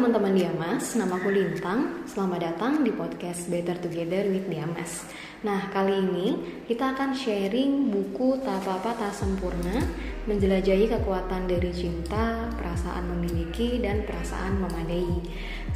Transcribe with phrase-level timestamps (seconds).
[0.00, 2.08] teman-teman Diamas, nama aku Lintang.
[2.08, 5.04] Selamat datang di podcast Better Together with Diamas.
[5.44, 6.28] Nah, kali ini
[6.64, 9.76] kita akan sharing buku Tak Apa-apa Tak Sempurna,
[10.24, 15.20] menjelajahi kekuatan dari cinta, perasaan memiliki, dan perasaan memadai.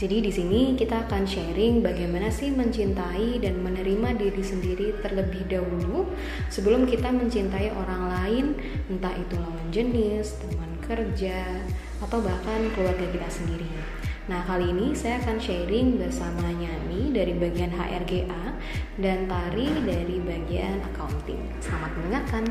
[0.01, 6.09] Jadi di sini kita akan sharing bagaimana sih mencintai dan menerima diri sendiri terlebih dahulu
[6.49, 8.47] sebelum kita mencintai orang lain,
[8.89, 11.61] entah itu lawan jenis, teman kerja,
[12.01, 14.04] atau bahkan keluarga kita sendiri.
[14.25, 18.57] Nah, kali ini saya akan sharing bersama Nyani dari bagian HRGA
[18.97, 21.45] dan Tari dari bagian accounting.
[21.61, 22.45] Selamat mendengarkan.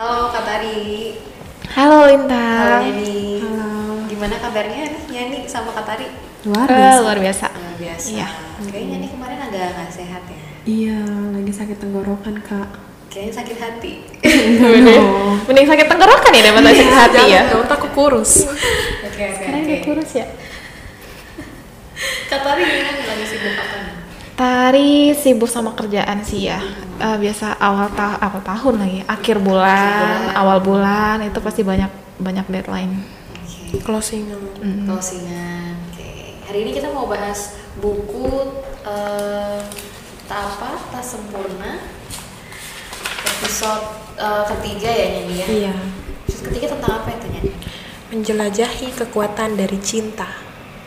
[0.00, 1.20] Halo Kak Tari.
[1.76, 2.48] Halo Inta.
[2.64, 3.44] Halo Nyani.
[3.44, 3.68] Halo.
[4.08, 6.21] Gimana kabarnya nih Nyani sama Kak Tari?
[6.42, 7.00] Luar Eh, biasa.
[7.00, 7.46] luar biasa.
[7.48, 8.06] Luar biasa.
[8.08, 8.26] Iya.
[8.62, 10.38] Kayaknya nih kemarin agak nggak sehat ya.
[10.62, 10.98] Iya,
[11.32, 12.68] lagi sakit tenggorokan kak.
[13.08, 13.92] Kayaknya sakit hati.
[14.92, 15.34] Oh.
[15.44, 17.42] Mending sakit tenggorokan ya daripada sakit hati ya.
[17.46, 18.46] Jangan, aku kurus.
[18.46, 18.54] Oke
[19.04, 20.26] oke Sekarang udah kurus ya.
[22.26, 23.92] Kak Tari gimana lagi sibuk apa nih?
[24.32, 26.58] Tari sibuk sama kerjaan sih ya.
[26.96, 30.34] Eh, biasa awal ta awal tahun lagi, akhir bulan, bulan.
[30.34, 32.92] awal bulan itu pasti banyak banyak deadline.
[33.36, 33.78] Oke.
[33.82, 34.24] Closing.
[34.58, 34.86] Mm.
[34.88, 35.61] Closingan.
[36.52, 38.28] Hari ini kita mau bahas buku
[38.84, 39.60] eh,
[40.28, 41.80] tak apa tak sempurna
[43.40, 43.80] episode
[44.20, 45.46] eh, ketiga ya Nyani ya.
[45.48, 45.74] Iya.
[46.28, 47.52] Episode ketiga tentang apa itu Nyani?
[48.12, 50.28] Menjelajahi kekuatan dari cinta,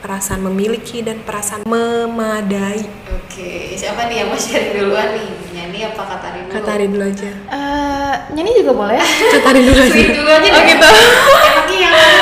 [0.05, 2.85] perasaan memiliki dan perasaan memadai.
[3.25, 3.73] Oke.
[3.73, 5.29] Siapa nih yang mau sharing duluan nih?
[5.49, 6.53] Nyani apa Kak Tari dulu?
[6.61, 7.29] Katari dulu aja.
[7.33, 9.01] Eh, nyanyi juga boleh.
[9.33, 9.97] Katari dulu aja.
[9.97, 10.89] Sweet dulu aja Oh, gitu.
[11.73, 12.13] Yang mana?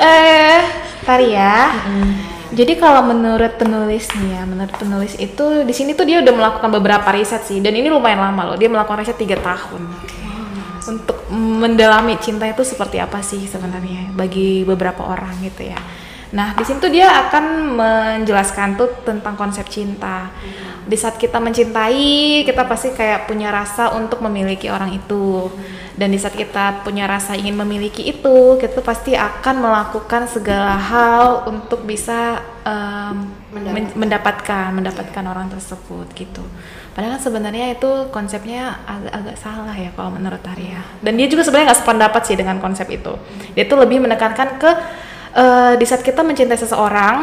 [0.08, 0.60] eh,
[1.04, 1.56] Tari ya.
[2.54, 6.70] Jadi kalau menurut penulis nih ya, menurut penulis itu di sini tuh dia udah melakukan
[6.70, 8.56] beberapa riset sih, dan ini lumayan lama loh.
[8.56, 9.82] Dia melakukan riset tiga tahun
[10.84, 15.80] untuk mendalami cinta itu seperti apa sih sebenarnya bagi beberapa orang gitu ya.
[16.30, 17.44] Nah di sini tuh dia akan
[17.74, 20.30] menjelaskan tuh tentang konsep cinta.
[20.84, 25.48] Di saat kita mencintai, kita pasti kayak punya rasa untuk memiliki orang itu.
[25.94, 31.46] Dan di saat kita punya rasa ingin memiliki itu, kita pasti akan melakukan segala hal
[31.46, 36.42] untuk bisa em, men- mendapatkan mendapatkan orang tersebut gitu.
[36.98, 40.82] Padahal sebenarnya itu konsepnya agak-agak salah ya kalau menurut Arya.
[40.98, 43.14] Dan dia juga sebenarnya nggak sependapat sih dengan konsep itu.
[43.54, 44.70] Dia tuh lebih menekankan ke
[45.34, 47.16] eh, di saat kita mencintai seseorang,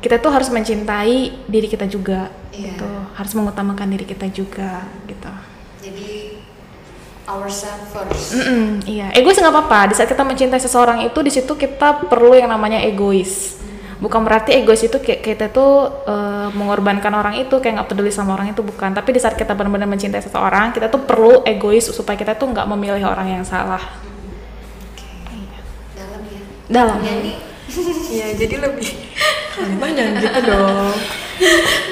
[0.00, 2.72] kita tuh harus mencintai diri kita juga Iya.
[2.80, 2.88] gitu.
[3.12, 5.28] Harus mengutamakan diri kita juga gitu.
[7.26, 8.38] Ourselves first.
[8.38, 9.90] Mm-mm, iya, egois nggak apa-apa.
[9.90, 13.58] Di saat kita mencintai seseorang itu, di situ kita perlu yang namanya egois.
[13.98, 18.38] Bukan berarti egois itu kayak kita tuh eh, mengorbankan orang itu, kayak nggak peduli sama
[18.38, 18.94] orang itu bukan.
[18.94, 22.66] Tapi di saat kita benar-benar mencintai seseorang, kita tuh perlu egois supaya kita tuh nggak
[22.70, 23.82] memilih orang yang salah.
[25.98, 26.42] Dalam ya.
[26.70, 26.98] Dalam.
[27.02, 27.55] Nyani.
[28.12, 28.88] Iya, jadi lebih.
[29.56, 30.94] Emang jangan gitu dong.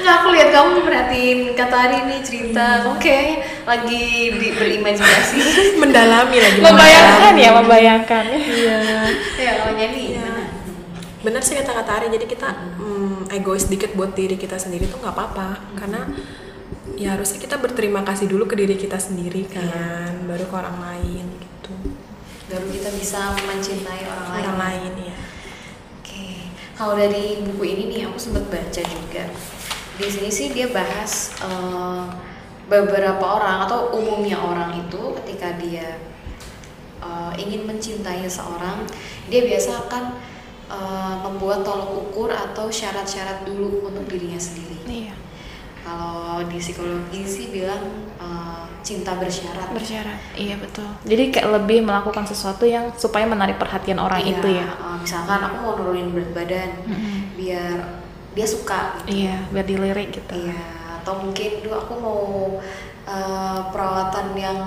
[0.01, 2.65] Nggak aku lihat kamu perhatiin kata Ari nih cerita.
[2.89, 4.03] Oke, lagi
[4.37, 5.39] di, berimajinasi.
[5.81, 6.59] Mendalami lagi.
[6.61, 8.25] Membayangkan ya, membayangkan.
[8.31, 8.79] Iya.
[9.37, 10.43] ya kalau Nyani gimana?
[11.25, 15.01] Benar sih kata kata Ari, jadi kita mm, egois dikit buat diri kita sendiri tuh
[15.01, 16.05] nggak apa-apa, karena
[16.93, 21.25] ya harusnya kita berterima kasih dulu ke diri kita sendiri kan, baru ke orang lain
[21.41, 21.73] gitu.
[22.45, 24.41] Baru kita bisa mencintai orang lain.
[24.45, 25.04] Orang lain ya.
[25.04, 25.04] Oke,
[26.75, 29.23] kalau dari buku ini nih aku sempat baca juga.
[29.95, 32.03] Di sini sih dia bahas eh,
[32.67, 35.95] beberapa orang atau umumnya orang itu ketika dia
[36.99, 38.83] eh, ingin mencintai seseorang,
[39.31, 40.03] dia biasa akan
[40.67, 44.75] eh, membuat tolok ukur atau syarat-syarat dulu untuk dirinya sendiri.
[44.85, 45.15] Iya,
[45.87, 48.11] Kalau di psikologi sih bilang
[48.85, 49.73] cinta bersyarat.
[49.73, 50.19] bersyarat.
[50.31, 50.85] Iya betul.
[51.01, 54.67] Jadi kayak lebih melakukan sesuatu yang supaya menarik perhatian orang Iya, itu ya.
[54.69, 57.17] eh, misalkan aku mau nurunin berat badan, Mm-mm.
[57.33, 57.75] biar
[58.31, 59.01] dia suka.
[59.01, 59.25] gitu.
[59.25, 60.33] Iya, biar dilirik gitu.
[60.37, 60.61] Iya,
[60.95, 62.21] atau mungkin dulu aku mau
[63.03, 64.59] eh, perawatan yang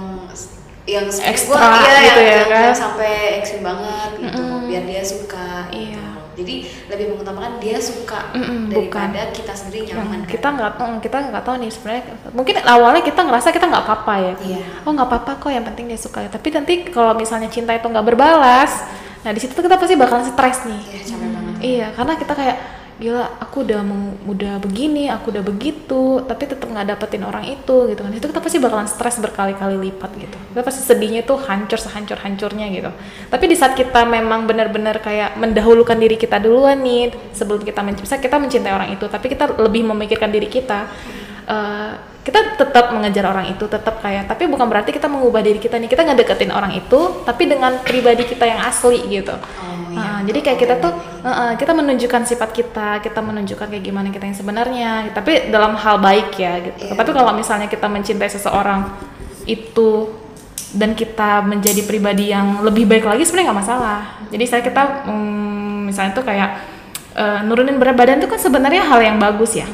[0.83, 2.63] yang Ekstra gua- iya, gitu yang, ya yang- kan?
[2.65, 4.67] yang sampai ekstrim banget gitu, Mm-mm.
[4.67, 5.69] biar dia suka.
[5.69, 5.93] gitu.
[5.93, 6.08] Iya.
[6.39, 6.55] Jadi
[6.87, 10.23] lebih mengutamakan dia suka Mm-mm, daripada kita sendiri yang nyaman.
[10.23, 10.31] kan?
[10.31, 14.15] kita nggak mm, kita nggak tahu nih sebenarnya mungkin awalnya kita ngerasa kita nggak apa-apa
[14.17, 14.61] ya Iya.
[14.83, 18.07] oh nggak apa-apa kok yang penting dia suka tapi nanti kalau misalnya cinta itu nggak
[18.07, 18.71] berbalas
[19.19, 21.55] nah di situ kita pasti bakalan stres nih Iya, capek banget.
[21.61, 22.57] iya karena kita kayak
[22.99, 27.95] gila aku udah mau udah begini aku udah begitu tapi tetap nggak dapetin orang itu
[27.95, 28.11] gitu kan.
[28.11, 30.35] Itu kita pasti bakalan stres berkali-kali lipat gitu.
[30.35, 32.91] Kita pasti sedihnya tuh hancur sehancur hancurnya gitu.
[33.31, 38.19] Tapi di saat kita memang benar-benar kayak mendahulukan diri kita duluan nih sebelum kita mencintai
[38.19, 40.91] kita mencintai orang itu tapi kita lebih memikirkan diri kita
[41.47, 41.93] eh,
[42.27, 45.87] kita tetap mengejar orang itu tetap kayak tapi bukan berarti kita mengubah diri kita nih.
[45.87, 49.39] Kita nggak deketin orang itu tapi dengan pribadi kita yang asli gitu.
[49.39, 50.15] Oh, Iya.
[50.31, 54.25] jadi kayak kita tuh uh, uh, kita menunjukkan sifat kita kita menunjukkan kayak gimana kita
[54.31, 56.95] yang sebenarnya tapi dalam hal baik ya gitu Iya.
[56.95, 58.87] tapi kalau misalnya kita mencintai seseorang
[59.49, 60.13] itu
[60.77, 63.99] dan kita menjadi pribadi yang lebih baik lagi sebenarnya nggak masalah
[64.29, 66.51] jadi saya kita mm, misalnya tuh kayak
[67.17, 69.69] uh, nurunin berat badan tuh kan sebenarnya hal yang bagus ya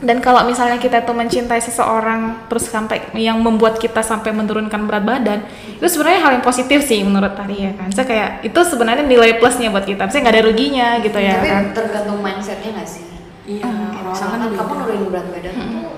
[0.00, 5.04] dan kalau misalnya kita tuh mencintai seseorang terus sampai yang membuat kita sampai menurunkan berat
[5.04, 5.40] badan,
[5.76, 7.92] itu sebenarnya hal yang positif sih menurut Tari ya kan.
[7.92, 10.08] Saya kayak itu sebenarnya nilai plusnya buat kita.
[10.08, 11.64] Saya nggak ada ruginya gitu ya tapi kan.
[11.76, 13.04] tergantung mindsetnya nggak sih?
[13.44, 13.68] Iya
[14.08, 15.92] misalkan kan kamu nurunin berat badan tuh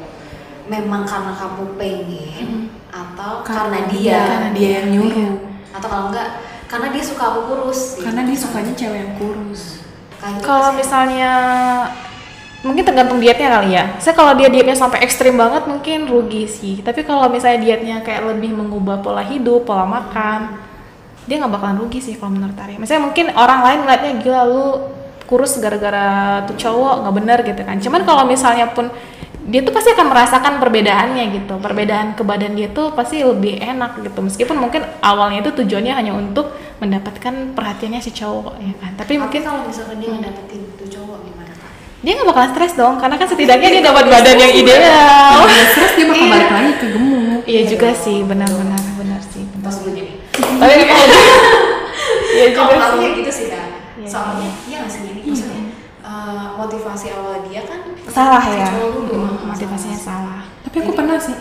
[0.67, 2.51] memang karena kamu pengen
[2.91, 4.23] atau Karena karena dia, dia?
[4.27, 5.33] karena dia yang nyuruh.
[5.73, 6.29] atau kalau enggak
[6.69, 7.81] karena dia suka aku kurus.
[8.01, 9.85] Karena dia sukanya cewek yang kurus.
[10.17, 11.33] Kayak gitu Kalau misalnya
[12.63, 13.85] mungkin tergantung dietnya kali ya.
[13.99, 16.75] Saya kalau dia dietnya sampai ekstrim banget mungkin rugi sih.
[16.83, 20.59] Tapi kalau misalnya dietnya kayak lebih mengubah pola hidup, pola makan,
[21.27, 22.79] dia nggak bakalan rugi sih kalau menurut Tari.
[22.79, 24.67] Misalnya mungkin orang lain ngeliatnya gila lu
[25.31, 27.77] kurus gara-gara tuh cowok nggak bener gitu kan.
[27.79, 28.91] Cuman kalau misalnya pun
[29.43, 31.59] dia tuh pasti akan merasakan perbedaannya gitu.
[31.59, 34.19] Perbedaan ke badan dia tuh pasti lebih enak gitu.
[34.23, 38.93] Meskipun mungkin awalnya itu tujuannya hanya untuk mendapatkan perhatiannya si cowok ya kan.
[38.99, 41.02] Tapi tapi mungkin kalau misalkan dia ngedapetin tuh cowok
[42.03, 45.39] dia nggak bakalan stres dong karena kan setidaknya dia dapat badan yang ideal.
[45.39, 47.41] Kalau dia stres dia bakal balik lagi ke gemuk.
[47.47, 49.43] Iya juga sih benar-benar benar sih.
[49.47, 49.63] Benar.
[49.63, 51.07] pas dulu jadi tapi kalau
[52.35, 53.19] iya kalau juga sih.
[53.23, 53.67] gitu sih kak.
[54.03, 54.09] Iya.
[54.11, 55.63] soalnya iya nggak sih jadi maksudnya
[56.03, 58.69] eh, motivasi awal dia kan salah ya.
[59.47, 60.41] motivasinya salah.
[60.67, 61.37] Tapi aku pernah sih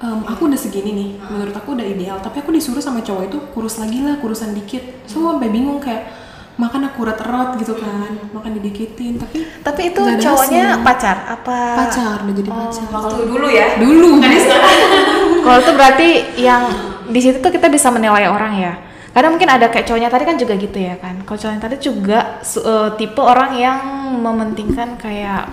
[0.00, 1.10] em, aku udah segini nih.
[1.28, 2.16] Menurut aku udah ideal.
[2.22, 4.80] Tapi aku disuruh sama cowok itu kurus lagi lah kurusan dikit.
[5.04, 6.08] Semua sampai bingung kayak
[6.58, 10.82] makan akurat erat gitu kan makan didikitin tapi tapi itu cowoknya hasil.
[10.82, 11.58] pacar apa?
[11.86, 12.86] Pacar udah jadi pacar.
[12.90, 13.66] waktu dulu ya?
[13.78, 14.10] Dulu.
[15.46, 16.62] Kalau itu berarti yang
[17.06, 18.74] di situ tuh kita bisa menilai orang ya.
[19.14, 21.22] Karena mungkin ada kayak cowoknya tadi kan juga gitu ya kan.
[21.22, 23.78] Kalau cowoknya tadi juga su- eh, tipe orang yang
[24.18, 25.46] mementingkan kayak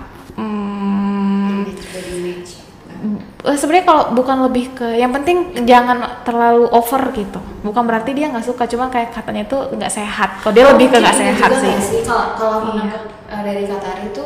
[2.01, 2.51] image.
[2.89, 7.37] Eh, sebenarnya kalau bukan lebih ke yang penting jangan terlalu over gitu.
[7.61, 10.41] Bukan berarti dia nggak suka cuma kayak katanya tuh nggak sehat.
[10.41, 11.73] Kalau dia lebih ke nggak Mungkin ini sehat juga sih?
[12.01, 12.97] nggak kalau kalau Iya.
[13.27, 14.23] uh, dari Katari itu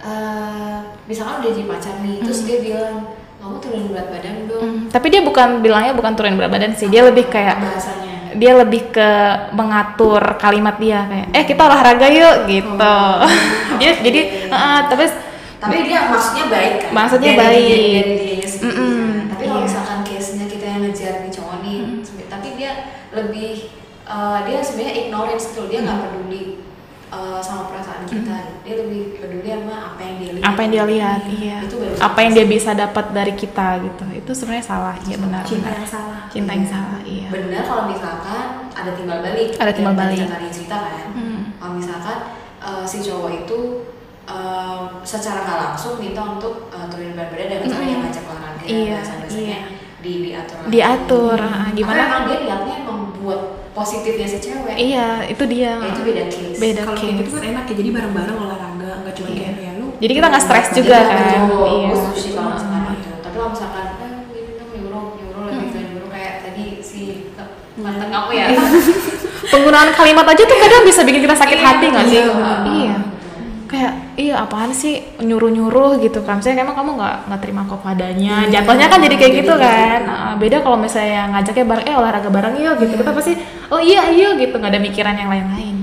[0.00, 2.94] uh, misalkan udah jadi pacar nih terus dia bilang
[3.38, 4.62] kamu turunin berat badan dong.
[4.62, 6.86] Hmm, tapi dia bukan bilangnya bukan turun berat badan sih.
[6.86, 8.06] Dia lebih kayak bahasanya.
[8.34, 9.10] dia lebih ke
[9.52, 12.76] mengatur kalimat dia kayak eh kita olahraga yuk gitu.
[12.76, 13.24] Oh.
[13.80, 15.04] jadi jadi eh, tapi
[15.58, 16.90] tapi dia maksudnya baik kan?
[16.92, 17.66] Maksudnya dari, baik.
[17.66, 19.26] dari, dari dia sendiri Mm-mm, kan.
[19.28, 19.66] tapi kalau iya.
[19.66, 22.72] misalkan case nya kita yang ngejar nih cowok nih sebe- tapi dia
[23.10, 23.50] lebih
[24.28, 26.42] uh, dia sebenarnya ignorance gitu dia nggak peduli
[27.08, 28.60] uh, sama perasaan kita.
[28.64, 30.44] Dia lebih peduli sama apa yang dia lihat.
[30.44, 34.04] Apa yang dia lihat iya itu baru apa yang dia bisa dapat dari kita gitu.
[34.12, 36.20] Itu sebenarnya salah ya benar cinta benar yang salah.
[36.28, 37.28] Cinta yang salah iya.
[37.32, 38.46] Benar kalau misalkan
[38.76, 39.48] ada timbal balik.
[39.56, 40.18] Ada timbal tadi balik.
[40.28, 41.06] Katari cerita kan.
[41.16, 41.40] Hmm.
[41.58, 42.18] kalau misalkan
[42.62, 43.58] uh, si cowok itu
[44.28, 48.64] uh, secara nggak langsung minta untuk uh, turunin berat badan dengan cara yang ngajak olahraga
[48.68, 49.60] Iya, bahasa-bahasanya iya.
[49.98, 51.38] di diatur diatur.
[51.40, 52.02] Karena gimana?
[52.06, 54.74] emang dia niatnya emang buat positifnya si cewek.
[54.74, 55.72] Iya itu dia.
[55.76, 56.58] Ya, itu beda case.
[56.58, 59.38] Beda kalau kayak gitu kan enak ya jadi bareng-bareng olahraga nggak cuma Iya.
[59.38, 61.16] kayak ya lu Jadi kita nggak stres Jadi juga kan?
[61.16, 61.90] iya.
[62.28, 63.08] kalau misalkan itu.
[63.18, 63.86] Tapi kalau misalkan
[67.78, 68.46] mantan aku ya.
[69.52, 72.20] Penggunaan kalimat aja tuh kadang bisa bikin kita sakit Iya, hati nggak sih?
[72.74, 72.96] iya.
[73.64, 74.98] Kayak iya apaan sih?
[75.18, 76.42] Nyuruh nyuruh gitu kan.
[76.42, 78.44] Saya emang kamu nggak nggak terima kok padanya?
[78.44, 80.00] Iya, jatuhnya kan jadi kayak jadi gitu kayak kan.
[80.04, 82.92] Nah, beda kalau misalnya ngajaknya bareng eh olahraga bareng yuk gitu.
[82.98, 83.32] Kita pasti
[83.68, 84.54] oh iya iya gitu.
[84.54, 85.76] Nggak ada mikiran yang lain-lain.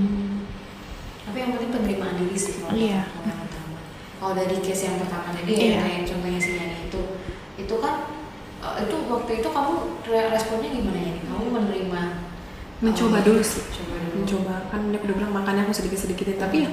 [1.25, 3.01] Tapi yang penting penerimaan diri sih kalau Iya.
[3.08, 3.77] kalau yang pertama.
[4.20, 5.80] Kalau dari case yang pertama tadi ya Iya.
[5.82, 7.01] kayak contohnya si Yani itu
[7.56, 7.94] itu kan
[8.62, 9.72] eh, itu waktu itu kamu
[10.06, 12.01] re- responnya gimana ya kamu menerima
[12.84, 13.63] mencoba eh, dulu sih.
[13.72, 14.15] Coba dulu.
[14.22, 14.56] Mencoba.
[14.68, 16.72] Kan dia udah bilang makannya aku sedikit sedikitin tapi ya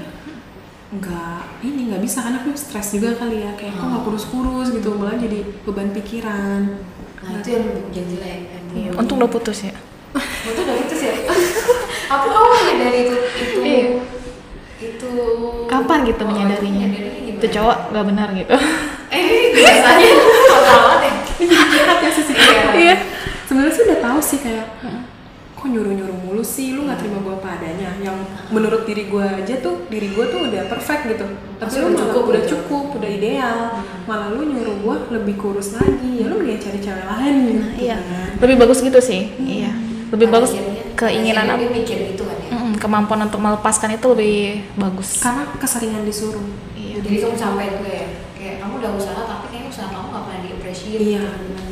[0.92, 3.52] nggak ini nggak bisa karena aku stres juga kali ya.
[3.56, 6.62] Kayak kok nggak kurus-kurus gitu malah jadi beban pikiran.
[7.22, 9.00] Nah itu yang yang jelek yang Iya, buruk.
[9.00, 9.72] untung udah putus ya.
[10.42, 11.14] Itu udah putus ya?
[12.08, 13.88] Aku kamu menyadari itu itu Iya.
[14.82, 15.10] itu.
[15.64, 16.86] Kapan gitu Oh, menyadarinya?
[17.24, 18.54] itu cowok nggak benar gitu.
[19.08, 20.08] Eh biasanya.
[20.52, 21.12] Total banget ya.
[22.02, 22.24] Ya sih
[22.74, 22.94] Iya.
[23.44, 24.66] sebenarnya sih udah tahu sih kayak
[25.62, 26.74] kok nyuruh-nyuruh mulu sih?
[26.74, 27.94] Lu nggak terima gue apa adanya.
[28.02, 28.18] Yang
[28.50, 31.26] menurut diri gue aja tuh diri gue tuh udah perfect gitu.
[31.62, 32.50] Tapi Maksudnya lu udah malah cukup udah gitu.
[32.58, 33.58] cukup udah ideal.
[34.10, 36.10] Malah lu nyuruh gue lebih kurus lagi.
[36.18, 37.96] Ya lu mending cari cewek lain gitu iya.
[38.02, 38.28] kan.
[38.42, 39.22] lebih bagus gitu sih.
[39.38, 39.70] Iya.
[40.10, 42.50] Lebih Pada bagus akhirnya- keinginan pada apa mikir gitu kan ya?
[42.52, 44.36] Mm-mm, kemampuan untuk melepaskan itu lebih
[44.74, 45.22] bagus.
[45.22, 46.42] Karena keseringan disuruh.
[46.74, 47.00] Iya.
[47.06, 48.04] Jadi kamu sampai tuh ya
[48.34, 51.22] kayak kamu udah usaha tapi kayaknya usaha kamu gak pernah di appreciate iya.
[51.30, 51.64] gitu.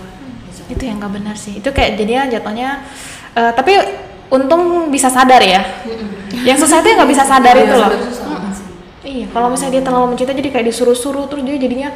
[0.71, 1.59] itu yang nggak benar sih.
[1.59, 2.87] Itu kayak jadinya jatuhnya
[3.35, 3.73] eh, tapi
[4.31, 5.63] untung bisa sadar ya.
[6.43, 7.91] Yang susah itu yang nggak bisa sadar Iya, itu loh.
[9.03, 11.91] iya kalau misalnya dia terlalu mencinta jadi kayak disuruh-suruh terus dia jadinya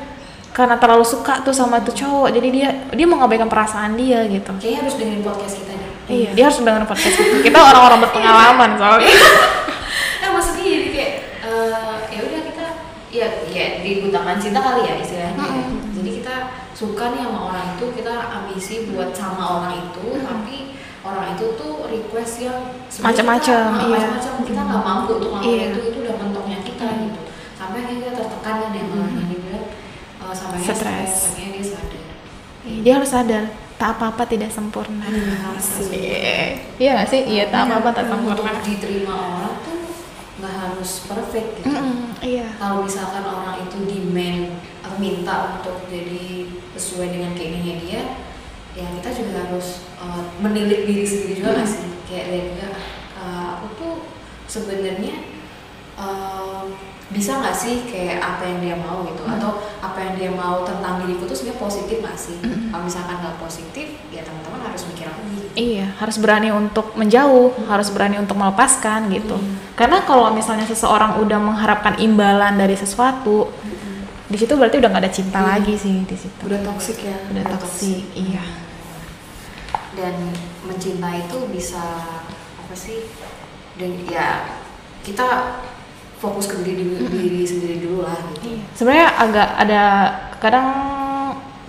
[0.51, 4.51] karena terlalu suka tuh sama tuh cowok jadi dia dia mengabaikan perasaan dia gitu.
[4.59, 5.91] Kayaknya harus dengerin podcast kita deh.
[6.11, 7.35] Iya dia harus dengerin podcast kita.
[7.47, 9.15] Kita orang-orang berpengalaman soalnya.
[10.23, 11.13] Nah maksudnya jadi kayak
[11.45, 12.67] eh, ya udah kita
[13.15, 15.65] ya ya digunakan cinta kali ya istilahnya ya.
[15.95, 16.35] jadi kita
[16.75, 20.57] suka nih sama orang itu kita ambisi buat sama orang itu tapi
[21.05, 22.59] orang itu tuh request yang
[22.99, 23.93] Macam-macam, iya.
[23.93, 24.33] macam-macam.
[24.43, 25.65] Kita nggak mampu tuh ngelakuin Iya.
[25.69, 27.21] itu itu udah mentoknya kita gitu.
[27.55, 29.67] Sampai akhirnya kita tertekan kan ya malah yang dibilang
[30.19, 31.13] eh, sampai Stres.
[31.29, 32.03] akhirnya dia sadar.
[32.65, 33.45] Dia harus sadar.
[33.75, 35.03] Tak apa-apa tidak sempurna.
[36.75, 37.23] Iya nggak sih?
[37.27, 38.39] Iya tak apa-apa tak sempurna.
[38.41, 39.79] untuk diterima orang tuh
[40.41, 41.69] nggak harus perfect gitu.
[41.71, 42.47] Mm-mm, iya.
[42.57, 44.41] Kalau misalkan orang itu demand
[44.81, 48.03] atau minta untuk jadi sesuai dengan keinginannya dia
[48.75, 51.87] ya kita juga harus uh, menilik diri sendiri juga nggak sih?
[52.11, 52.69] Kayak lihat juga
[53.19, 53.95] uh, aku tuh
[54.51, 55.15] sebenarnya
[55.95, 56.67] uh,
[57.15, 59.23] bisa nggak sih kayak apa yang dia mau gitu?
[59.23, 62.39] Atau apa yang dia mau tentang diriku tuh sebenarnya positif nggak sih?
[62.43, 65.39] Kalau misalkan nggak positif ya teman-teman harus mikir lagi.
[65.55, 69.39] Iya, harus berani untuk menjauh, harus berani untuk melepaskan gitu.
[69.79, 73.55] Karena kalau misalnya seseorang udah mengharapkan imbalan dari sesuatu,
[74.27, 76.43] di situ berarti udah nggak ada cinta lagi sih di situ.
[76.43, 77.15] udah toxic ya.
[77.31, 78.64] Udah toksik, iya.
[79.95, 80.15] Dan
[80.67, 81.83] mencintai itu bisa
[82.61, 83.07] apa sih
[83.79, 84.59] dan ya
[85.03, 85.59] kita
[86.23, 89.83] fokus ke diri diri, diri sendiri dulu lah gitu Sebenarnya agak ada
[90.41, 90.69] kadang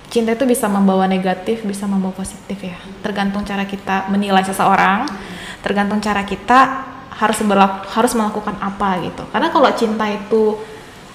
[0.09, 2.77] cinta itu bisa membawa negatif, bisa membawa positif ya.
[3.03, 5.03] Tergantung cara kita menilai seseorang,
[5.59, 6.87] tergantung cara kita
[7.19, 9.27] harus berlak- harus melakukan apa gitu.
[9.27, 10.55] Karena kalau cinta itu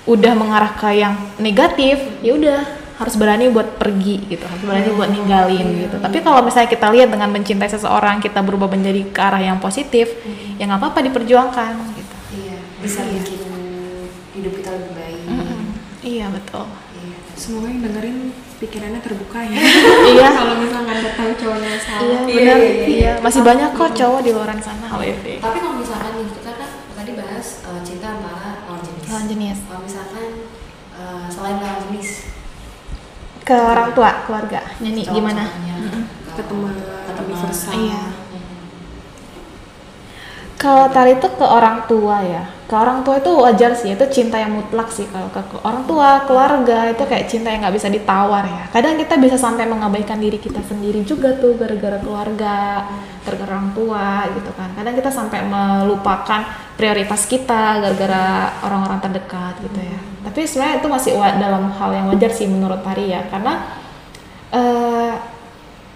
[0.05, 2.61] udah mengarah ke yang negatif, ya udah
[3.01, 5.97] harus berani buat pergi gitu, harus berani buat ninggalin gitu.
[5.97, 10.21] Tapi kalau misalnya kita lihat dengan mencintai seseorang, kita berubah menjadi ke arah yang positif,
[10.61, 12.15] ya nggak apa-apa diperjuangkan gitu.
[12.37, 13.41] iya bisa bikin
[14.37, 15.21] hidup kita lebih baik
[16.01, 16.65] Iya betul.
[16.97, 18.19] iya semoga yang dengerin
[18.57, 19.57] pikirannya terbuka ya
[20.13, 20.29] Iya.
[20.33, 22.57] kalau misalkan ada tahu cowoknya salah Iya benar.
[22.85, 24.87] Iya, masih banyak kok cowok di luar sana.
[24.93, 25.17] Oh, iya.
[25.41, 29.59] tapi kalau misalkan kita kan tadi bahas uh, cinta antara lawan jenis Lawan jenis.
[29.65, 30.25] kalau misalkan
[30.93, 32.09] uh, selain lawan jenis
[33.51, 34.63] Ke orang tua, keluarga.
[34.79, 35.43] Nyanyi cowok gimana?
[35.43, 36.07] cowoknya, ke-
[36.39, 37.35] Ke teman, ke teman.
[37.35, 37.73] universal.
[37.75, 38.03] Iya.
[40.55, 42.45] Kalau tari itu ke orang tua ya.
[42.69, 45.83] Ke orang tua itu wajar sih, itu cinta yang mutlak sih kalau ke ke orang
[45.83, 48.69] tua, keluarga itu kayak cinta yang nggak bisa ditawar ya.
[48.71, 52.87] Kadang kita bisa sampai mengabaikan diri kita sendiri juga tuh gara-gara keluarga,
[53.27, 54.71] gara-gara orang tua gitu kan.
[54.79, 56.41] Kadang kita sampai melupakan
[56.77, 59.99] prioritas kita gara-gara orang-orang terdekat gitu ya.
[60.31, 63.67] Tapi sebenarnya itu masih dalam hal yang wajar sih menurut Tari ya, karena
[64.55, 65.13] eh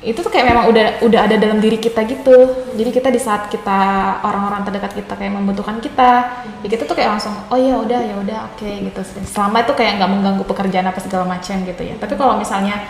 [0.05, 2.69] itu tuh kayak memang udah udah ada dalam diri kita gitu.
[2.77, 3.81] Jadi kita di saat kita
[4.21, 8.15] orang-orang terdekat kita kayak membutuhkan kita ya kita tuh kayak langsung oh ya udah ya
[8.21, 9.01] udah oke gitu.
[9.25, 11.97] Selama itu kayak nggak mengganggu pekerjaan apa segala macam gitu ya.
[11.97, 12.85] Tapi kalau misalnya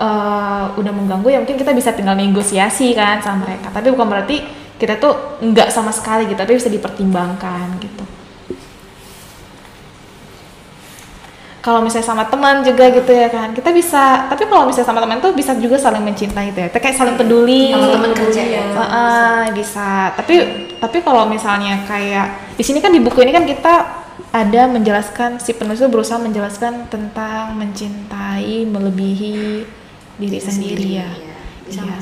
[0.00, 3.68] eh, udah mengganggu ya mungkin kita bisa tinggal negosiasi kan sama mereka.
[3.68, 4.36] Tapi bukan berarti
[4.76, 8.04] kita tuh nggak sama sekali gitu tapi bisa dipertimbangkan gitu
[11.66, 15.18] kalau misalnya sama teman juga gitu ya kan kita bisa tapi kalau misalnya sama teman
[15.18, 18.62] tuh bisa juga saling mencintai itu ya kayak saling peduli Sama teman kerja ya.
[18.70, 20.34] Heeh, bisa tapi
[20.78, 23.74] tapi kalau misalnya kayak di sini kan di buku ini kan kita
[24.30, 29.66] ada menjelaskan si penulis itu berusaha menjelaskan tentang mencintai melebihi
[30.16, 31.34] diri sendiri ya iya.
[31.66, 31.98] bisa Iya.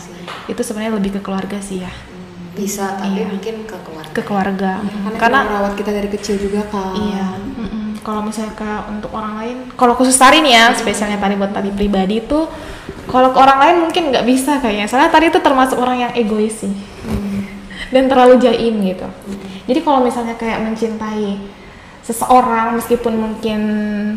[0.52, 3.26] itu sebenarnya lebih ke keluarga sih ya Hmm, bisa tapi Iya.
[3.32, 7.26] mungkin ke keluarga ke keluarga karena, karena dia merawat kita dari kecil juga kan Iya.
[8.04, 11.72] Kalau misalnya ke untuk orang lain, kalau khusus tari nih ya, spesialnya tari buat tari
[11.72, 12.44] pribadi itu,
[13.08, 14.84] kalau ke orang lain mungkin nggak bisa kayaknya.
[14.84, 16.74] Soalnya tari itu termasuk orang yang egois sih,
[17.88, 19.08] dan terlalu jaim gitu.
[19.64, 21.40] Jadi kalau misalnya kayak mencintai
[22.04, 23.60] seseorang meskipun mungkin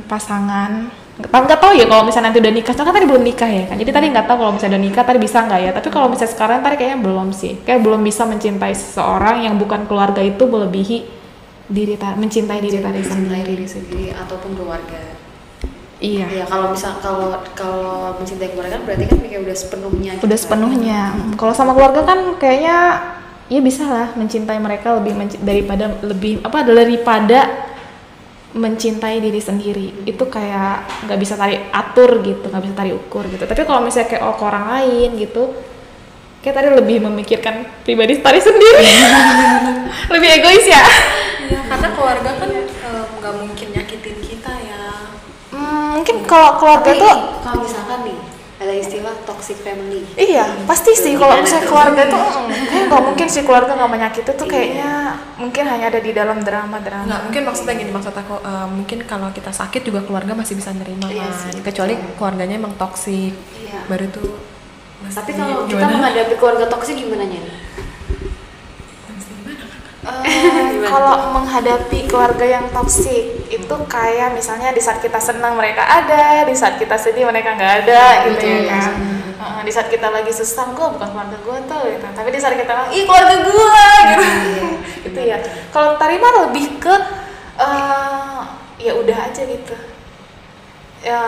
[0.04, 0.92] pasangan,
[1.24, 3.80] nggak tahu ya kalau misalnya nanti udah nikah, soalnya kan tadi belum nikah ya kan.
[3.80, 5.72] Jadi tadi nggak tahu kalau misalnya udah nikah tadi bisa nggak ya.
[5.72, 9.88] Tapi kalau misalnya sekarang tadi kayaknya belum sih, kayak belum bisa mencintai seseorang yang bukan
[9.88, 11.16] keluarga itu melebihi
[11.68, 13.44] diri ta- mencintai diri tadi sendiri.
[13.46, 15.02] diri sendiri ataupun keluarga
[15.98, 16.30] Iya.
[16.30, 20.30] ya kalau misal kalau kalau mencintai keluarga kan berarti kan kayak udah sepenuhnya Udah gitu
[20.30, 20.38] kan.
[20.40, 21.00] sepenuhnya.
[21.12, 22.78] Mm, Kalau sama keluarga kan kayaknya
[23.48, 27.40] ya bisa lah mencintai mereka lebih menci- daripada lebih apa daripada
[28.50, 33.44] mencintai diri sendiri itu kayak nggak bisa tarik atur gitu nggak bisa tarik ukur gitu
[33.44, 35.44] tapi kalau misalnya kayak oh, ke orang lain gitu
[36.40, 38.86] kayak tadi lebih memikirkan pribadi tadi sendiri
[40.14, 40.84] lebih egois ya
[41.78, 42.66] karena keluarga kan eh,
[43.22, 44.82] nggak mungkin nyakitin kita ya.
[45.48, 48.18] Hmm, mungkin kalau keluarga Tapi tuh kalau misalkan nih
[48.58, 50.02] ada istilah toxic family.
[50.18, 51.70] Iya, pasti sih kalau misalnya tuh?
[51.70, 54.92] keluarga tuh mm, kayak nggak mungkin sih keluarga nggak menyakiti tuh kayaknya
[55.38, 57.06] mungkin hanya ada di dalam drama-drama.
[57.06, 60.74] Nggak mungkin maksudnya gini maksud aku eh, mungkin kalau kita sakit juga keluarga masih bisa
[60.74, 61.38] nerima Iya kan.
[61.38, 62.14] sih, Kecuali betul.
[62.18, 63.38] keluarganya emang toksik.
[63.62, 63.80] Iya.
[63.86, 64.22] Baru itu
[65.08, 65.94] Tapi kalau kita gimana?
[65.94, 67.54] menghadapi keluarga toksik gimana nya nih?
[70.08, 76.48] Eh, kalau menghadapi keluarga yang toksik itu kayak misalnya di saat kita senang mereka ada,
[76.48, 78.92] di saat kita sedih mereka nggak ada gitu Betul, ya kan.
[79.38, 82.06] Eh, di saat kita lagi susah, gue bukan keluarga gue tuh gitu.
[82.08, 84.68] Tapi di saat kita bilang, ih keluarga gue gitu.
[85.12, 85.38] gitu ya.
[85.76, 86.96] Kalau Tarima lebih ke
[87.60, 88.42] eh,
[88.80, 89.76] ya udah aja gitu.
[91.08, 91.24] Ya,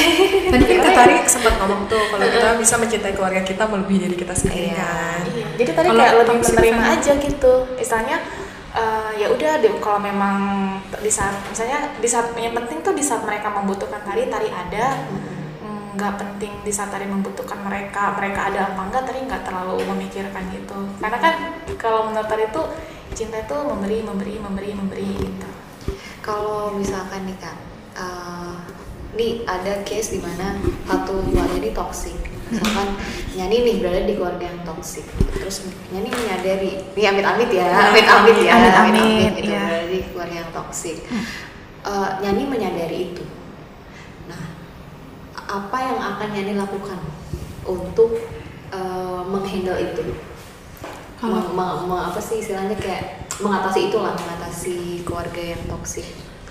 [0.48, 4.16] Tadi kan Kak Tari sempat ngomong tuh kalau kita bisa mencintai keluarga kita melebihi dari
[4.16, 4.80] kita sendiri Iya.
[4.80, 5.20] kan.
[5.28, 6.94] Iya, jadi tadi Kalau kayak lebih menerima family.
[6.96, 7.52] aja gitu.
[7.74, 8.16] Misalnya
[8.70, 10.36] eh, ya udah deh kalau memang
[10.96, 14.86] di saat misalnya di saat yang penting tuh di saat mereka membutuhkan tari tari ada
[15.58, 19.82] Mm, nggak penting di saat tari membutuhkan mereka mereka ada apa enggak tari nggak terlalu
[19.84, 21.34] memikirkan gitu karena kan
[21.74, 22.62] kalau menurut tari itu
[23.12, 25.48] cinta itu memberi memberi memberi memberi gitu
[26.20, 27.56] Kalau misalkan nih kak,
[27.96, 28.54] eh,
[29.16, 32.18] nih ada case di mana satu keluarga ini toksik.
[32.48, 32.96] Misalkan
[33.36, 35.04] Nyani nih berada di keluarga yang toksik,
[35.36, 39.60] terus Nyani menyadari, nih amit-amit ya, amit-amit ya, Amit-amit, gitu, iya.
[39.68, 40.98] berada di keluarga yang toksik.
[41.84, 43.24] Eh, Nyani menyadari itu.
[44.32, 44.42] Nah,
[45.44, 47.00] apa yang akan Nyani lakukan
[47.68, 48.16] untuk
[48.72, 50.02] eh, menghandle itu?
[51.20, 56.08] Meng- meng- meng- apa sih istilahnya kayak mengatasi itulah, mengatasi keluarga yang toksik.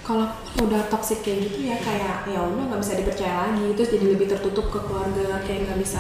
[0.08, 0.24] Kalau
[0.64, 3.76] udah toxic kayak gitu ya kayak ya udah nggak bisa dipercaya lagi.
[3.76, 6.00] Terus jadi lebih tertutup ke keluarga kayak nggak bisa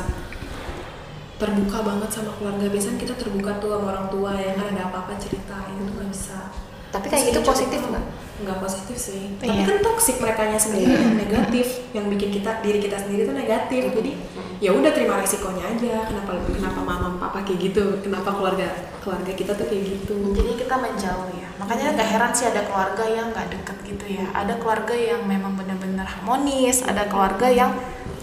[1.35, 2.65] terbuka banget sama keluarga.
[2.71, 6.39] Biasanya kita terbuka tuh sama orang tua ya kan ada apa-apa cerita itu nggak bisa.
[6.87, 8.05] Tapi kayak gitu positif nggak?
[8.37, 9.33] nggak positif sih.
[9.41, 9.65] Tapi Iya.
[9.65, 11.01] kan toxic mereka sendiri Iya.
[11.01, 13.81] yang negatif yang bikin kita diri kita sendiri tuh negatif.
[13.91, 14.11] Jadi
[14.57, 16.09] ya udah terima resikonya aja.
[16.09, 17.83] Kenapa kenapa mama papa kayak gitu?
[18.01, 18.69] Kenapa keluarga
[19.01, 20.15] keluarga kita tuh kayak gitu?
[20.33, 21.49] Jadi kita menjauh ya.
[21.61, 24.25] Makanya nggak heran sih ada keluarga yang nggak deket gitu ya.
[24.33, 27.71] Ada keluarga yang memang benar-benar harmonis ada keluarga yang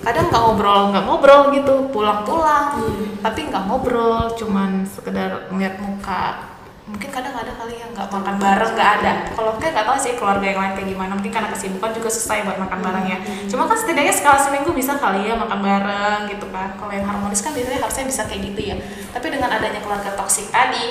[0.05, 1.75] kadang nggak ngobrol nggak ngobrol gitu.
[1.95, 2.83] Pulang-pulang
[3.23, 4.35] tapi nggak ngobrol.
[4.35, 6.54] Cuman sekedar ngeliat muka
[6.95, 9.13] mungkin kadang ada kali yang nggak makan bareng nggak ada.
[9.35, 11.13] Kalau kayak nggak tahu sih keluarga yang lain kayak gimana.
[11.19, 13.19] Mungkin karena kesibukan juga susah ya buat makan bareng ya
[13.51, 16.79] cuma kan setidaknya sekali seminggu bisa kali ya makan bareng gitu kan.
[16.79, 18.77] Kalau yang harmonis kan biasanya harusnya bisa kayak gitu ya.
[19.11, 20.87] Tapi dengan adanya keluarga toksik tadi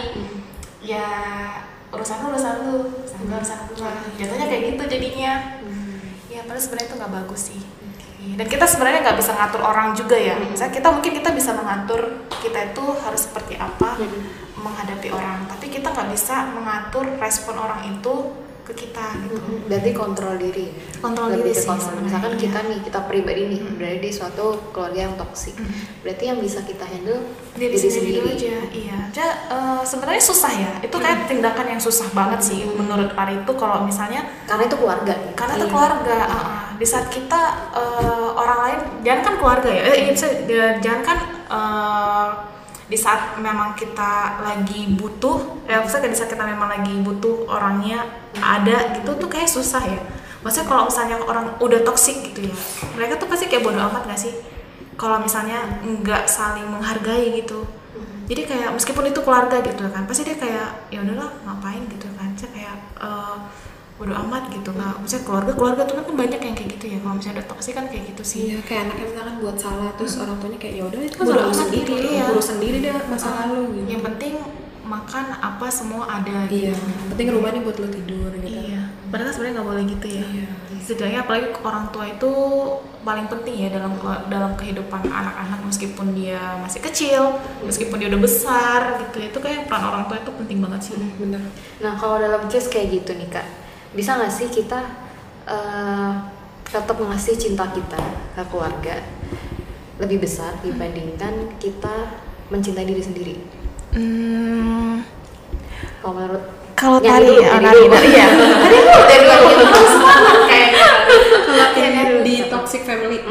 [0.83, 1.07] ya
[1.95, 2.77] urusan lu urusan lu.
[3.07, 5.33] Urusan gua urusan jatuhnya kayak gitu jadinya.
[6.27, 7.61] Ya padahal sebenarnya itu nggak bagus sih
[8.23, 10.39] dan kita sebenarnya nggak bisa ngatur orang juga ya.
[10.39, 13.99] Misalnya kita mungkin kita bisa mengatur kita itu harus seperti apa
[14.55, 15.43] menghadapi orang.
[15.51, 19.35] Tapi kita nggak bisa mengatur respon orang itu ke kita gitu
[19.67, 20.71] Berarti kontrol diri.
[20.97, 21.83] Kontrol Lebih diri sih kontrol.
[21.83, 22.39] sebenarnya, Misalkan iya.
[22.39, 25.55] kita nih, kita pribadi nih berada di suatu keluarga yang toksik.
[25.99, 30.71] Berarti yang bisa kita handle diri sendiri, dulu aja iya Ja, eh, sebenarnya susah ya
[30.79, 35.13] itu kayak tindakan yang susah banget sih menurut Ari itu kalau misalnya Karena itu keluarga.
[35.33, 35.71] karena itu Iya.
[35.71, 36.47] keluarga ah, ah.
[36.73, 39.95] di saat kita eh, orang lain jangan kan keluarga ya eh,
[40.47, 42.27] iya, jangan kan eh,
[42.93, 48.05] di saat memang kita lagi butuh ya maksudnya di saat kita memang lagi butuh orangnya
[48.37, 49.97] ada gitu tuh kayak susah ya.
[50.45, 52.55] Maksudnya kalau misalnya orang udah toksik gitu ya
[52.93, 54.33] mereka tuh pasti kayak bodoh amat gak sih?
[54.93, 57.65] Kalau misalnya nggak saling menghargai gitu.
[58.29, 61.81] Jadi kayak meskipun itu keluarga gitu kan pasti dia kayak ya udahlah ngapain?
[61.89, 62.29] gitu kan.
[62.37, 63.35] Saya kayak eh,
[63.93, 67.13] bodo amat gitu nggak misalnya keluarga keluarga tuh kan banyak yang kayak gitu ya kalau
[67.13, 70.37] misalnya udah toksik kan kayak gitu sih Iya, kayak anaknya misalkan buat salah terus orang
[70.37, 72.23] tuanya kayak ya udah itu Kan amat sendiri, gitu, iya.
[72.27, 73.87] urus sendiri deh masa Ah, lalu gitu.
[73.89, 74.33] yang penting
[74.83, 76.81] makan apa semua ada Iya, gitu.
[76.81, 78.49] yang penting rumahnya buat lo tidur gitu.
[78.49, 80.47] iya padahal kan sebenarnya nggak boleh gitu ya Iya.
[80.83, 82.31] setidaknya apalagi orang tua itu
[82.99, 83.93] paling penting ya dalam
[84.27, 87.23] dalam kehidupan anak-anak meskipun dia masih kecil
[87.61, 91.39] meskipun dia udah besar gitu itu kayak peran orang tua itu penting banget sih Bener.
[91.79, 93.47] Nah kalau dalam case kayak gitu nih kak,
[93.93, 94.79] bisa nggak sih kita
[95.45, 96.11] eh,
[96.65, 98.01] tetap ngasih cinta kita
[98.33, 98.97] ke keluarga
[100.01, 102.17] lebih besar dibandingkan kita
[102.49, 103.35] mencintai diri sendiri?
[103.93, 105.05] Hmm,
[106.01, 108.27] Kalau menurut kalau tari dulu, ya, tari, ya.
[108.33, 108.77] Tadi
[109.61, 110.87] aku semangat kayaknya.
[111.45, 112.05] Kalau iya.
[112.25, 113.21] di toxic family,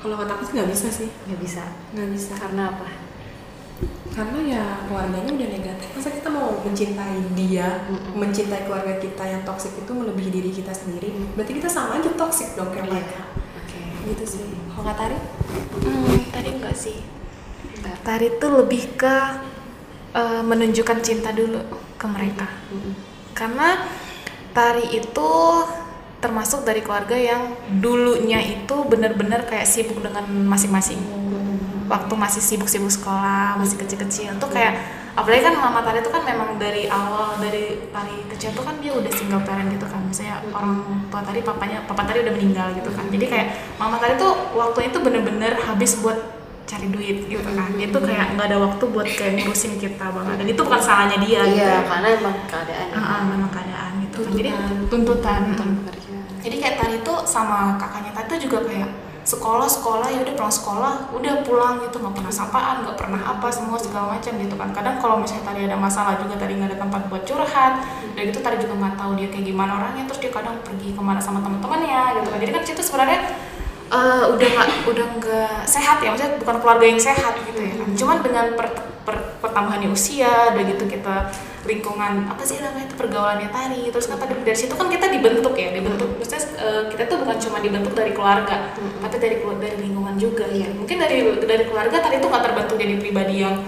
[0.00, 2.32] kalau kata aku sih nggak bisa sih, nggak bisa nggak bisa.
[2.40, 3.05] karena apa?
[4.16, 5.88] Karena ya keluarganya udah negatif.
[5.92, 7.84] Masa kita mau mencintai dia
[8.16, 12.56] mencintai keluarga kita yang toksik itu melebihi diri kita sendiri berarti kita sama aja toksik
[12.56, 13.20] dong kayak mereka.
[13.60, 13.76] Oke.
[14.08, 14.44] gitu sih.
[14.72, 15.16] Kalau nggak Tari
[15.76, 16.98] Hmm, tadi enggak sih.
[18.00, 19.16] Tari tuh lebih ke
[20.16, 21.60] eh, menunjukkan cinta dulu
[22.00, 22.48] ke mereka.
[23.36, 23.84] Karena
[24.56, 25.30] Tari itu
[26.24, 30.96] termasuk dari keluarga yang dulunya itu benar-benar kayak sibuk dengan masing-masing.
[31.86, 34.78] Waktu masih sibuk-sibuk sekolah, masih kecil-kecil tuh kayak
[35.16, 38.92] apalagi kan mama Tari itu kan memang dari awal dari Tari kecil tuh kan dia
[38.92, 40.02] udah single parent gitu kan.
[40.04, 43.08] Misalnya orang tua Tari papanya papa Tari udah meninggal gitu kan.
[43.08, 43.46] Jadi kayak
[43.80, 47.70] mama Tari tuh waktu itu bener-bener habis buat cari duit gitu kan.
[47.78, 50.34] Dia tuh kayak nggak ada waktu buat kayak ngurusin kita banget.
[50.42, 51.62] Dan itu bukan salahnya dia gitu.
[51.62, 51.80] Iya, ya.
[51.86, 52.86] karena emang keadaan.
[52.92, 54.32] Ah, memang keadaan gitu kan.
[54.34, 54.50] Jadi
[54.90, 55.42] tuntutan.
[56.42, 60.54] Jadi kayak tadi tuh sama kakaknya tadi tuh juga kayak sekolah sekolah ya udah pulang
[60.54, 64.70] sekolah udah pulang gitu nggak pernah sapaan nggak pernah apa semua segala macam gitu kan.
[64.70, 67.74] Kadang kalau misalnya tadi ada masalah juga tadi nggak ada tempat buat curhat
[68.14, 71.02] dan itu tadi juga nggak tahu dia kayak gimana orangnya terus dia kadang pergi ke
[71.02, 72.38] mana sama teman-temannya gitu kan.
[72.38, 73.20] Jadi kan itu sebenarnya
[73.90, 77.88] eh, udah nggak udah nggak sehat ya maksudnya bukan keluarga yang sehat gitu ya kan.
[77.98, 81.34] Cuman dengan per- per- pertambahannya usia udah gitu kita
[81.66, 85.58] lingkungan apa sih namanya itu pergaulannya tari terus kan tadi dari situ kan kita dibentuk
[85.58, 88.70] ya dibentuk maksudnya eh, kita tuh bukan cuma dibentuk dari keluarga
[89.02, 90.70] tapi dari dari lingkungan juga ya.
[90.70, 93.66] Mungkin dari dari keluarga tadi tuh nggak terbentuk jadi pribadi yang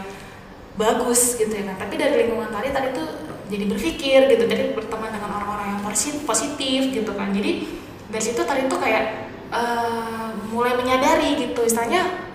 [0.78, 3.06] bagus gitu ya kan tapi dari lingkungan tadi tadi tuh
[3.50, 7.34] jadi berpikir gitu jadi berteman dengan orang-orang yang posi- positif gitu kan.
[7.34, 7.66] Jadi
[8.06, 12.27] dari situ tadi tuh kayak eh, mulai menyadari gitu istilahnya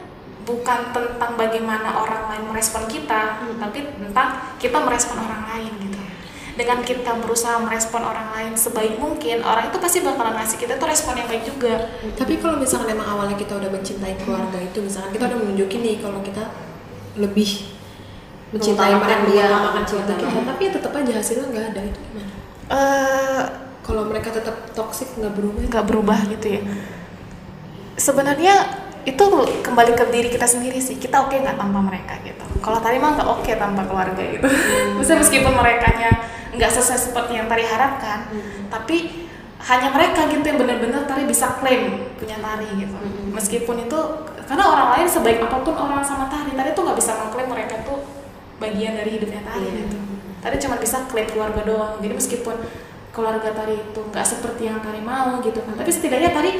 [0.43, 5.99] bukan tentang bagaimana orang lain merespon kita tapi tentang kita merespon orang lain gitu.
[6.53, 10.85] Dengan kita berusaha merespon orang lain sebaik mungkin orang itu pasti bakalan ngasih kita tuh
[10.85, 11.89] respon yang baik juga.
[12.13, 15.97] Tapi kalau misalkan emang awalnya kita udah mencintai keluarga itu misalkan kita udah menunjukin nih
[15.97, 16.43] kalau kita
[17.17, 17.49] lebih
[18.53, 19.49] mencintai mereka dia.
[19.49, 20.45] mengutamakan cinta kita Hmm.
[20.45, 22.33] tapi ya tetap aja hasilnya nggak ada itu gimana?
[22.69, 23.43] Eh
[23.81, 25.61] kalau mereka tetap toksik nggak berubah?
[25.73, 26.61] nggak berubah gitu ya.
[27.97, 29.23] Sebenarnya itu
[29.63, 30.95] kembali ke diri kita sendiri sih.
[30.95, 32.43] Kita oke nggak tanpa mereka gitu.
[32.63, 34.47] Kalau tadi mah nggak oke tanpa keluarga gitu.
[34.95, 35.87] Maksudnya meskipun mereka
[36.53, 38.29] nggak sesuai seperti yang tadi harapkan
[38.69, 39.25] tapi
[39.63, 42.95] hanya mereka gitu yang benar-benar tari bisa klaim punya tari gitu.
[43.33, 43.99] Meskipun itu
[44.43, 47.79] karena orang lain sebaik apa pun orang sama tari tari tuh nggak bisa mengklaim mereka
[47.83, 48.03] tuh
[48.59, 49.87] bagian dari hidupnya tari Iya.
[49.87, 49.97] gitu.
[50.43, 51.93] Tari cuma bisa klaim keluarga doang.
[52.03, 52.55] Jadi meskipun
[53.13, 56.51] keluarga tari itu nggak seperti yang tari mau gitu kan tapi setidaknya tari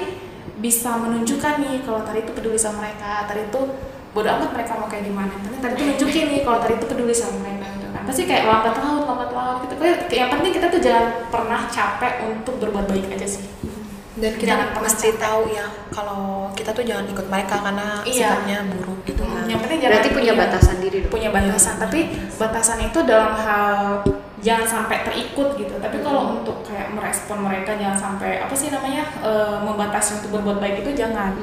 [0.56, 3.26] bisa menunjukkan nih kalau tari itu peduli sama mereka.
[3.26, 3.62] Tari itu
[4.10, 5.34] bodo amat mereka mau kayak gimana.
[5.34, 8.02] Tapi tari itu nunjukin nih kalau tari itu peduli sama mereka gitu kan.
[8.04, 9.74] Pasti kayak lambat laut lambat laut gitu.
[9.76, 13.46] Kayak- yang penting kita tuh jangan pernah capek untuk berbuat baik aja sih.
[14.14, 15.20] Dan kita Jangan pernah mesti capek.
[15.20, 18.14] tahu ya kalau kita tuh jangan ikut mereka karena Iya.
[18.30, 19.44] sikapnya buruk gitu kan.
[19.50, 21.12] yang penting jangan Berarti punya iya, batasan diri dong.
[21.12, 21.76] punya batasan.
[21.76, 22.00] Tapi
[22.38, 24.06] batasan itu dalam hal
[24.44, 25.80] jangan sampai terikut gitu.
[25.80, 30.60] Tapi kalau untuk kayak merespon mereka jangan sampai apa sih namanya eh, membatasi untuk berbuat
[30.60, 31.34] baik itu jangan.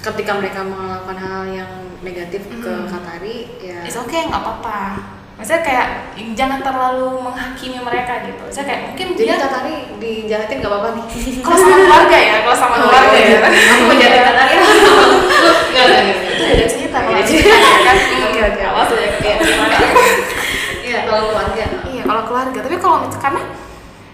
[0.00, 2.88] Ketika mereka melakukan hal yang negatif ke Mm.
[2.88, 3.84] Katari, ya.
[3.84, 4.80] It's okay nggak apa-apa.
[5.36, 5.86] Maksudnya kayak
[6.32, 8.44] jangan terlalu menghakimi mereka gitu.
[8.48, 11.04] Saya kayak mungkin Jadi dia Katari dijahatin nggak apa-apa nih.
[11.40, 13.38] kalau sama keluarga ya kalau sama keluarga ya.
[13.72, 14.54] Aku mau jahatin Katari.
[15.70, 17.54] Nggak, itu ada cerita kalau ada cerita.
[17.56, 17.96] ya kan?
[18.24, 18.62] Oke, oke.
[18.64, 19.08] awas ya
[20.90, 21.49] Iya, kalau keluarga.
[22.30, 23.42] Keluarga, tapi kalau karena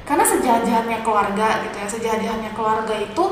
[0.08, 3.24] karena sejahat-jahatnya keluarga gitu ya, sejahat-jahatnya keluarga itu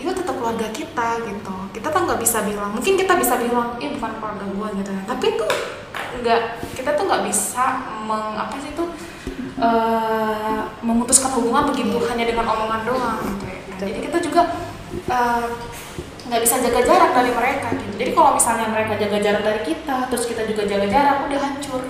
[0.00, 1.56] itu tetap keluarga kita gitu.
[1.76, 5.02] Kita tuh nggak bisa bilang, mungkin kita bisa bilang, ini bukan keluarga gua gitu ya.
[5.04, 5.44] Tapi itu
[6.24, 6.40] nggak,
[6.80, 7.64] kita tuh nggak bisa
[8.08, 8.84] meng apa sih itu
[9.60, 13.60] eh, memutuskan hubungan begitu hanya dengan omongan doang gitu ya.
[13.68, 14.42] Nah, jadi kita juga
[15.12, 15.46] eh,
[16.24, 17.94] nggak bisa jaga jarak dari mereka gitu.
[18.00, 21.84] Jadi kalau misalnya mereka jaga jarak dari kita, terus kita juga jaga jarak, udah hancur.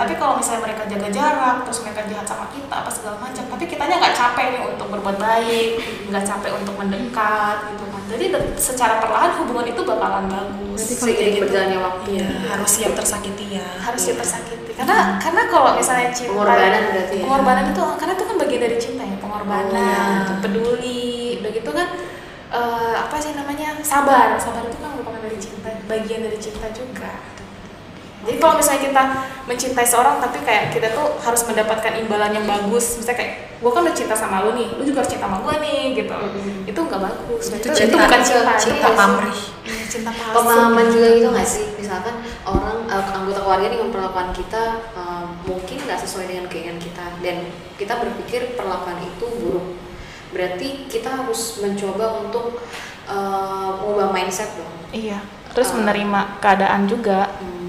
[0.00, 3.64] Tapi kalau misalnya mereka jaga jarak, terus mereka jahat sama kita apa segala macam, tapi
[3.64, 5.68] kitanya nggak capek nih untuk berbuat baik,
[6.08, 8.02] nggak capek untuk mendekat gitu kan.
[8.08, 8.24] Jadi
[8.56, 10.80] secara perlahan hubungan itu bakalan bagus.
[10.80, 11.42] Berarti seiring Gitu.
[11.44, 12.08] berjalannya waktu.
[12.10, 17.14] Iya, harus siap tersakiti ya harus ya tersakiti karena karena kalau misalnya cinta Pengorbanan berarti
[17.14, 17.22] ya.
[17.22, 20.36] pengorbanan itu karena itu kan bagian dari cinta ya pengorbanan Oh, iya.
[20.40, 21.04] peduli
[21.36, 21.88] udah gitu kan
[22.50, 27.10] eh, apa sih namanya sabar sabar itu kan merupakan dari cinta bagian dari cinta juga
[28.20, 29.02] jadi kalau misalnya kita
[29.48, 33.80] mencintai seorang tapi kayak kita tuh harus mendapatkan imbalan yang bagus misalnya kayak gue kan
[33.80, 36.68] udah cinta sama lu nih lu juga harus cinta sama gue nih gitu Mm-mm.
[36.68, 39.38] itu nggak bagus itu, cinta- itu bukan cinta cinta itu pamrih.
[39.90, 41.66] Cinta palsu Pemahaman juga gitu nggak sih?
[41.74, 42.14] Misalkan
[42.46, 44.62] orang eh, anggota keluarga ini memperlakukan kita
[44.94, 47.36] eh, mungkin nggak sesuai dengan keinginan kita dan
[47.74, 49.66] kita berpikir perlakuan itu buruk.
[50.30, 52.62] Berarti kita harus mencoba untuk
[53.10, 54.70] eh, mengubah mindset dong.
[54.94, 55.18] Iya,
[55.52, 57.34] terus Uh, menerima keadaan juga.
[57.38, 57.59] Hmm.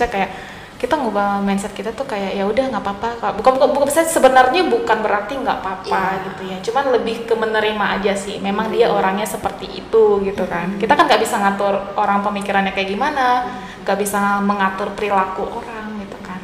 [0.00, 0.32] Maksudnya kayak
[0.80, 3.36] kita ngubah mindset kita tuh kayak ya udah nggak apa-apa.
[3.36, 6.24] Bukan bukan bukan sebenarnya bukan berarti nggak apa-apa Iya.
[6.24, 6.56] gitu ya.
[6.64, 8.40] Cuman lebih ke menerima aja sih.
[8.40, 10.80] Memang dia orangnya seperti itu gitu kan.
[10.80, 13.44] Kita kan nggak bisa ngatur orang pemikirannya kayak gimana.
[13.84, 16.40] Nggak bisa mengatur perilaku orang gitu kan.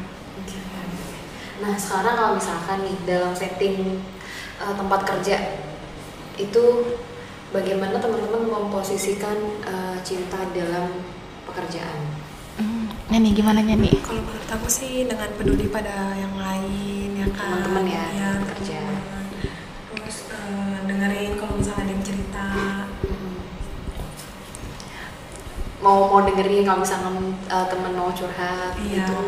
[1.65, 4.05] Nah sekarang kalau misalkan nih dalam setting
[4.61, 5.65] uh, tempat kerja
[6.37, 6.93] itu
[7.49, 9.33] bagaimana teman-teman memposisikan
[9.65, 11.01] uh, cinta dalam
[11.49, 12.26] pekerjaan?
[13.07, 13.91] Hmm, Nyani gimana Nyani?
[14.03, 17.63] Kalau menurut aku sih dengan peduli pada yang lain ya kan.
[17.63, 18.81] Teman-teman ya, Iya, kerja.
[19.95, 22.45] Terus eh, dengerin kalau misalnya ada yang cerita.
[25.79, 27.15] Mau mau dengerin kalau misalkan
[27.47, 29.07] uh, temen mau curhat Iya.
[29.07, 29.19] gitu,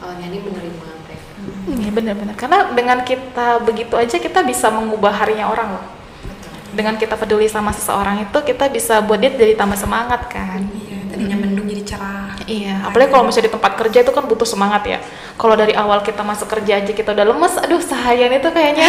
[0.00, 1.34] uh, nyanyi menerima mereka.
[1.66, 5.84] Iya benar-benar karena dengan kita begitu aja kita bisa mengubah harinya orang loh.
[6.24, 6.50] Betul.
[6.72, 10.65] Dengan kita peduli sama seseorang itu kita bisa buat dia jadi tambah semangat kan.
[12.46, 14.98] Iya, apalagi kalau misalnya di tempat kerja itu kan butuh semangat ya.
[15.34, 18.86] Kalau dari awal kita masuk kerja aja kita udah lemes, aduh seharian itu kayaknya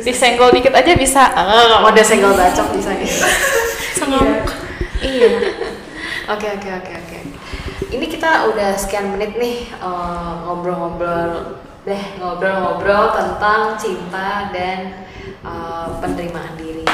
[0.00, 1.28] disenggol dikit aja bisa.
[1.36, 3.04] Oh, ada senggol bacok sana.
[3.92, 4.48] Sengamuk.
[5.04, 5.28] Iya.
[6.32, 7.18] Oke oke oke oke.
[7.92, 15.04] Ini kita udah sekian menit nih eh, ngobrol-ngobrol deh ngobrol-ngobrol tentang cinta dan
[15.44, 16.88] eh, penerimaan diri.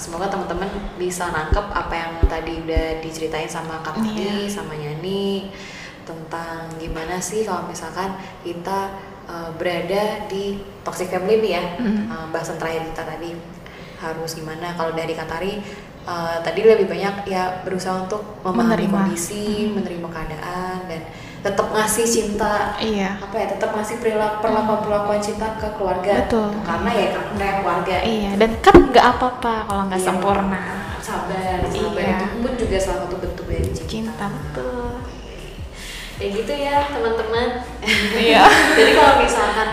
[0.00, 0.64] Semoga teman-teman
[0.96, 5.52] bisa nangkep apa yang tadi udah diceritain sama Kak Tati, sama Yani
[6.08, 8.96] tentang gimana sih kalau misalkan kita
[9.28, 11.64] eh, berada di toxic family nih ya.
[11.76, 12.02] Mhm.
[12.08, 13.30] Eh, bahasan terakhir kita tadi
[14.00, 15.60] harus gimana kalau dari Katari
[16.08, 18.96] eh, tadi lebih banyak ya berusaha untuk memahami Menerima.
[19.04, 21.02] kondisi, menerima keadaan dan
[21.40, 23.16] tetap ngasih cinta Iya.
[23.16, 26.52] apa ya tetap ngasih perilaku perlakuan perlakuan cinta ke keluarga Betul.
[26.60, 30.06] karena ya karena keluarga Iya, dan kan nggak apa-apa kalau nggak Iya.
[30.06, 30.60] sempurna.
[31.00, 32.16] sabar sabar Iya.
[32.20, 35.00] itu pun juga salah satu bentuk dari cinta, Cinta betul.
[36.16, 37.48] ya gitu ya teman-teman
[38.12, 38.44] Iya.
[38.76, 39.68] jadi kalau misalkan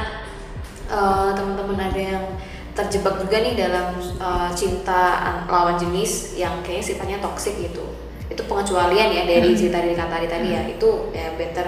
[0.88, 2.24] eh, teman-teman ada yang
[2.72, 7.84] terjebak juga nih dalam eh, cinta an- lawan jenis yang kayaknya sifatnya toksik gitu
[8.28, 9.58] itu pengecualian ya dari Hmm.
[9.58, 11.68] cerita dari Katari tadi ya itu ya better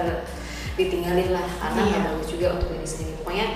[0.74, 2.08] ditinggalin lah karena nggak Iya.
[2.08, 3.46] bagus juga untuk diri sendiri pokoknya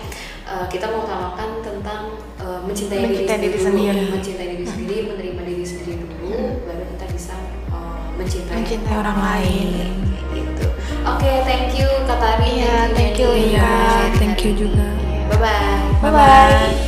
[0.44, 2.02] eh, kita mau utamakan tentang
[2.36, 4.00] eh, mencintai, Mencintai diri, diri sendiri, sendiri.
[4.02, 7.34] dulu, mencintai diri sendiri menerima diri sendiri dulu baru kita bisa
[7.70, 9.68] eh, mencintai, Mencintai orang lain.
[10.30, 10.66] Gitu
[11.04, 13.30] oke thank you Katari Iya, thank you.
[13.30, 13.72] Iya,
[14.16, 14.86] thank you juga.
[15.28, 16.83] bye bye Bye bye.